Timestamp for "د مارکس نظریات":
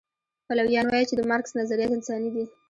1.17-1.91